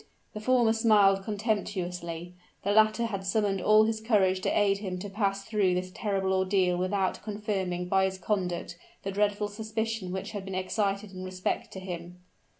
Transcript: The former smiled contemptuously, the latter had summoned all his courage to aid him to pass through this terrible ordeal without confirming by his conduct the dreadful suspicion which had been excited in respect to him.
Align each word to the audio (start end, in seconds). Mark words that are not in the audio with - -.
The 0.33 0.39
former 0.39 0.73
smiled 0.73 1.23
contemptuously, 1.23 2.33
the 2.63 2.71
latter 2.71 3.05
had 3.05 3.23
summoned 3.23 3.61
all 3.61 3.83
his 3.83 4.01
courage 4.01 4.41
to 4.41 4.49
aid 4.59 4.79
him 4.79 4.97
to 4.97 5.11
pass 5.11 5.45
through 5.45 5.75
this 5.75 5.91
terrible 5.93 6.33
ordeal 6.33 6.75
without 6.75 7.21
confirming 7.21 7.87
by 7.87 8.05
his 8.05 8.17
conduct 8.17 8.79
the 9.03 9.11
dreadful 9.11 9.47
suspicion 9.47 10.11
which 10.11 10.31
had 10.31 10.43
been 10.43 10.55
excited 10.55 11.11
in 11.11 11.23
respect 11.23 11.71
to 11.73 11.79
him. 11.79 12.17